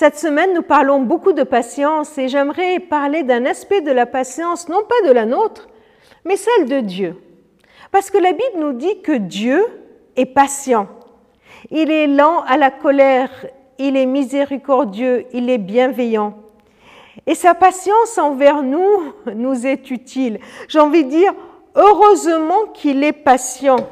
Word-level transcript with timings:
Cette 0.00 0.18
semaine, 0.18 0.54
nous 0.54 0.62
parlons 0.62 1.00
beaucoup 1.00 1.34
de 1.34 1.42
patience 1.42 2.16
et 2.16 2.28
j'aimerais 2.28 2.78
parler 2.78 3.22
d'un 3.22 3.44
aspect 3.44 3.82
de 3.82 3.90
la 3.90 4.06
patience, 4.06 4.66
non 4.70 4.80
pas 4.88 5.06
de 5.06 5.12
la 5.12 5.26
nôtre, 5.26 5.68
mais 6.24 6.36
celle 6.36 6.70
de 6.70 6.80
Dieu. 6.80 7.16
Parce 7.92 8.10
que 8.10 8.16
la 8.16 8.32
Bible 8.32 8.60
nous 8.60 8.72
dit 8.72 9.02
que 9.02 9.12
Dieu 9.12 9.62
est 10.16 10.24
patient. 10.24 10.88
Il 11.70 11.90
est 11.90 12.06
lent 12.06 12.40
à 12.48 12.56
la 12.56 12.70
colère, 12.70 13.28
il 13.78 13.94
est 13.94 14.06
miséricordieux, 14.06 15.26
il 15.34 15.50
est 15.50 15.58
bienveillant. 15.58 16.32
Et 17.26 17.34
sa 17.34 17.52
patience 17.52 18.16
envers 18.16 18.62
nous 18.62 19.12
nous 19.34 19.66
est 19.66 19.90
utile. 19.90 20.40
J'ai 20.68 20.80
envie 20.80 21.04
de 21.04 21.10
dire, 21.10 21.34
heureusement 21.74 22.68
qu'il 22.72 23.04
est 23.04 23.12
patient. 23.12 23.86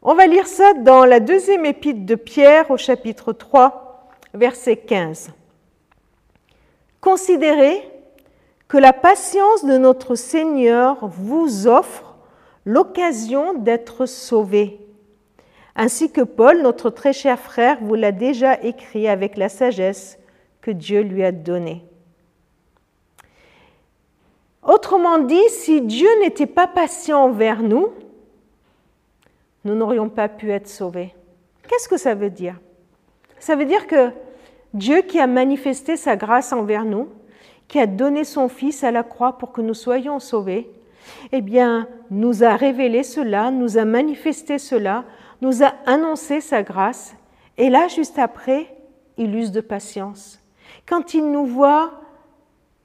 On 0.00 0.14
va 0.14 0.26
lire 0.26 0.46
ça 0.46 0.72
dans 0.72 1.04
la 1.04 1.20
deuxième 1.20 1.66
épître 1.66 2.06
de 2.06 2.14
Pierre 2.14 2.70
au 2.70 2.78
chapitre 2.78 3.34
3, 3.34 3.89
verset 4.34 4.76
15. 4.76 5.30
Considérez 7.00 7.82
que 8.68 8.78
la 8.78 8.92
patience 8.92 9.64
de 9.64 9.76
notre 9.78 10.14
Seigneur 10.14 11.08
vous 11.08 11.66
offre 11.66 12.16
l'occasion 12.64 13.54
d'être 13.54 14.06
sauvé, 14.06 14.78
ainsi 15.74 16.12
que 16.12 16.20
Paul, 16.20 16.62
notre 16.62 16.90
très 16.90 17.12
cher 17.12 17.38
frère, 17.38 17.78
vous 17.80 17.94
l'a 17.94 18.12
déjà 18.12 18.60
écrit 18.62 19.08
avec 19.08 19.36
la 19.36 19.48
sagesse 19.48 20.18
que 20.60 20.70
Dieu 20.70 21.00
lui 21.00 21.24
a 21.24 21.32
donnée. 21.32 21.84
Autrement 24.62 25.18
dit, 25.18 25.48
si 25.48 25.80
Dieu 25.80 26.08
n'était 26.20 26.46
pas 26.46 26.66
patient 26.66 27.24
envers 27.24 27.62
nous, 27.62 27.88
nous 29.64 29.74
n'aurions 29.74 30.08
pas 30.08 30.28
pu 30.28 30.50
être 30.52 30.68
sauvés. 30.68 31.14
Qu'est-ce 31.66 31.88
que 31.88 31.96
ça 31.96 32.14
veut 32.14 32.30
dire? 32.30 32.60
Ça 33.40 33.56
veut 33.56 33.64
dire 33.64 33.86
que 33.86 34.10
Dieu 34.74 35.00
qui 35.00 35.18
a 35.18 35.26
manifesté 35.26 35.96
sa 35.96 36.14
grâce 36.14 36.52
envers 36.52 36.84
nous, 36.84 37.08
qui 37.66 37.80
a 37.80 37.86
donné 37.86 38.22
son 38.22 38.48
Fils 38.48 38.84
à 38.84 38.90
la 38.90 39.02
croix 39.02 39.38
pour 39.38 39.50
que 39.50 39.60
nous 39.60 39.74
soyons 39.74 40.20
sauvés, 40.20 40.70
eh 41.32 41.40
bien, 41.40 41.88
nous 42.10 42.44
a 42.44 42.54
révélé 42.54 43.02
cela, 43.02 43.50
nous 43.50 43.78
a 43.78 43.84
manifesté 43.84 44.58
cela, 44.58 45.04
nous 45.40 45.64
a 45.64 45.72
annoncé 45.86 46.40
sa 46.40 46.62
grâce, 46.62 47.16
et 47.56 47.70
là, 47.70 47.88
juste 47.88 48.18
après, 48.18 48.74
il 49.16 49.34
use 49.34 49.52
de 49.52 49.60
patience. 49.60 50.40
Quand 50.86 51.14
il 51.14 51.30
nous 51.30 51.46
voit 51.46 51.92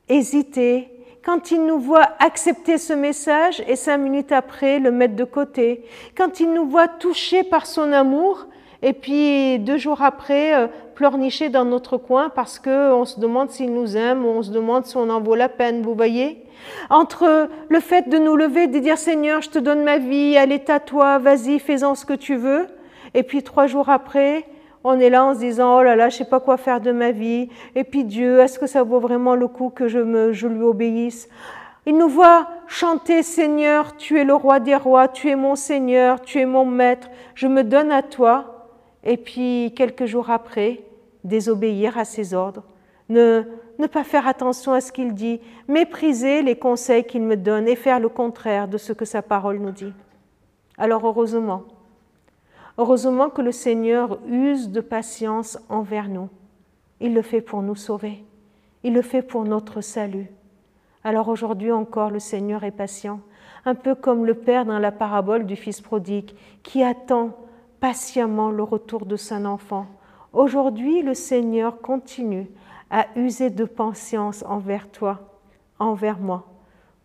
hésiter, 0.08 0.90
quand 1.23 1.52
il 1.52 1.66
nous 1.66 1.80
voit 1.80 2.09
accepter 2.19 2.78
ce 2.78 2.94
message 2.94 3.64
et 3.67 3.75
cinq 3.75 3.97
minutes 3.97 4.31
après 4.31 4.80
le 4.80 4.92
mettre 4.92 5.16
de 5.16 5.23
côté, 5.23 5.86
quand 6.16 6.40
il 6.40 6.53
nous 6.53 6.67
voit 6.67 6.88
touchés 6.88 7.44
par 7.44 7.66
son 7.66 7.92
amour 7.92 8.47
et 8.81 8.94
puis 8.94 9.59
deux 9.59 9.78
jours 9.78 10.02
après 10.02 10.56
euh, 10.56 10.68
pleurnicher 10.95 11.50
dans 11.50 11.66
notre 11.66 11.98
coin 11.98 12.30
parce 12.30 12.59
qu'on 12.59 13.06
se 13.06 13.20
demande 13.20 13.50
s'il 13.50 13.73
nous 13.73 13.98
aime 13.98 14.26
ou 14.26 14.30
on 14.30 14.44
se 14.44 14.52
demande 14.52 14.86
si 14.86 14.98
on 14.98 15.09
en 15.09 15.22
vaut 15.22 15.36
la 15.36 15.50
peine, 15.50 15.81
vous 15.81 15.95
voyez? 15.95 16.44
Entre 16.90 17.50
le 17.70 17.80
fait 17.80 18.09
de 18.09 18.18
nous 18.18 18.36
lever, 18.36 18.68
de 18.68 18.80
dire 18.80 18.98
Seigneur, 18.98 19.42
je 19.42 19.50
te 19.50 19.59
donne 19.59 19.84
ma 19.84 19.98
vie, 19.98 20.36
est 20.36 20.70
à 20.70 20.80
toi, 20.80 21.20
vas-y, 21.20 21.59
fais-en 21.59 21.96
ce 21.96 22.06
que 22.06 22.14
tu 22.14 22.36
veux, 22.36 22.68
et 23.14 23.23
puis 23.23 23.44
trois 23.44 23.68
jours 23.68 23.90
après, 23.90 24.46
on 24.84 25.00
est 25.00 25.09
là 25.09 25.26
en 25.26 25.34
se 25.34 25.40
disant 25.40 25.80
oh 25.80 25.84
là 25.84 25.96
là, 25.96 26.09
je 26.09 26.18
sais 26.18 26.26
pas 26.26 26.40
quoi 26.40 26.58
faire 26.58 26.80
de 26.80 26.92
ma 26.92 27.12
vie. 27.12 27.50
Et 27.73 27.84
puis 27.84 28.03
Dieu, 28.03 28.40
est-ce 28.40 28.59
que 28.59 28.68
ça 28.68 28.84
vaut 28.84 29.00
vraiment 29.00 29.34
le 29.34 29.48
coup 29.48 29.70
que 29.70 29.88
je, 29.88 29.98
me, 29.98 30.31
je 30.31 30.48
lui 30.48 30.62
obéisse? 30.62 31.28
Il 31.88 31.98
nous 31.98 32.08
voit 32.08 32.48
chanter 32.68 33.23
Seigneur, 33.23 33.98
tu 33.98 34.20
es 34.20 34.23
le 34.23 34.36
roi 34.36 34.59
des 34.59 34.76
rois, 34.76 35.08
tu 35.08 35.30
es 35.30 35.36
mon 35.36 35.56
Seigneur, 35.56 36.22
tu 36.22 36.40
es 36.40 36.46
mon 36.46 36.66
maître, 36.66 37.09
je 37.34 37.48
me 37.48 37.64
donne 37.64 37.92
à 37.92 38.03
toi. 38.03 38.55
Et 39.06 39.17
puis 39.17 39.73
quelques 39.75 40.06
jours 40.06 40.30
après, 40.30 40.81
désobéir 41.23 41.98
à 41.98 42.06
ses 42.06 42.34
ordres, 42.34 42.64
ne, 43.08 43.44
ne 43.80 43.88
pas 43.88 44.03
faire 44.03 44.28
attention 44.28 44.73
à 44.73 44.81
ce 44.81 44.92
qu'il 44.92 45.14
dit, 45.14 45.39
mépriser 45.67 46.42
les 46.42 46.58
conseils 46.58 47.03
qu'il 47.03 47.22
me 47.22 47.38
donne 47.38 47.67
et 47.67 47.75
faire 47.75 48.00
le 48.00 48.09
contraire 48.09 48.67
de 48.67 48.78
ce 48.78 48.94
que 48.94 49.06
sa 49.06 49.22
parole 49.22 49.59
nous 49.59 49.72
dit. 49.72 49.94
Alors 50.78 51.06
heureusement, 51.06 51.63
Heureusement 52.78 53.29
que 53.29 53.41
le 53.41 53.53
Seigneur 53.53 54.19
use 54.28 54.69
de 54.69 54.81
patience 54.81 55.58
envers 55.69 56.09
nous. 56.09 56.29
Il 57.00 57.13
le 57.13 57.22
fait 57.22 57.40
pour 57.40 57.62
nous 57.62 57.75
sauver. 57.75 58.24
Il 58.84 58.94
le 58.94 59.02
fait 59.02 59.22
pour 59.22 59.46
notre 59.46 59.79
salut. 59.79 60.28
Alors 61.03 61.29
aujourd'hui 61.29 61.72
encore, 61.72 62.09
le 62.09 62.19
Seigneur 62.19 62.63
est 62.63 62.72
patient, 62.72 63.22
un 63.63 63.75
peu 63.75 63.96
comme 63.96 64.25
le 64.25 64.34
Père 64.34 64.66
dans 64.66 64.79
la 64.79 64.91
parabole 64.91 65.46
du 65.46 65.56
Fils 65.56 65.79
prodigue, 65.79 66.31
qui 66.63 66.84
attend 66.84 67.38
patiemment 67.85 68.50
le 68.50 68.63
retour 68.63 69.06
de 69.06 69.16
son 69.16 69.46
enfant. 69.46 69.85
Aujourd'hui, 70.34 71.03
le 71.03 71.13
Seigneur 71.13 71.81
continue 71.81 72.47
à 72.90 73.06
user 73.16 73.51
de 73.51 73.63
patience 73.63 74.44
envers 74.47 74.90
toi, 74.90 75.19
envers 75.78 76.18
moi, 76.18 76.47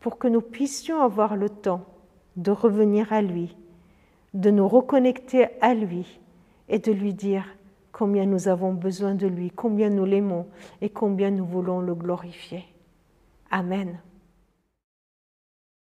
pour 0.01 0.17
que 0.17 0.27
nous 0.27 0.41
puissions 0.41 1.03
avoir 1.03 1.37
le 1.37 1.51
temps 1.51 1.85
de 2.37 2.51
revenir 2.51 3.13
à 3.13 3.21
lui 3.21 3.55
de 4.33 4.51
nous 4.51 4.69
reconnecter 4.69 5.49
à 5.61 5.75
lui 5.75 6.19
et 6.71 6.79
de 6.79 6.93
lui 6.93 7.13
dire 7.13 7.45
combien 7.93 8.25
nous 8.25 8.49
avons 8.49 8.73
besoin 8.73 9.15
de 9.15 9.27
lui, 9.27 9.51
combien 9.51 9.91
nous 9.91 10.07
l'aimons 10.07 10.47
et 10.81 10.89
combien 10.89 11.31
nous 11.31 11.45
voulons 11.45 11.81
le 11.81 11.95
glorifier. 11.95 12.65
Amen. 13.51 13.99